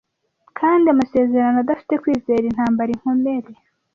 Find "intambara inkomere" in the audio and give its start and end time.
2.47-3.49